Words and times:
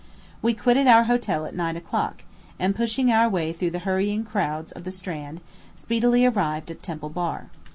We 0.41 0.55
quitted 0.55 0.87
our 0.87 1.03
hotel 1.03 1.45
at 1.45 1.53
nine 1.55 1.77
o'clock, 1.77 2.23
and, 2.57 2.75
pushing 2.75 3.11
our 3.11 3.29
way 3.29 3.53
through 3.53 3.69
the 3.69 3.77
hurrying 3.85 4.23
crowds 4.23 4.71
of 4.71 4.83
the 4.83 4.91
Strand, 4.91 5.41
speedily 5.75 6.25
arrived 6.25 6.71
at 6.71 6.81
Temple 6.81 7.09
Bar. 7.09 7.51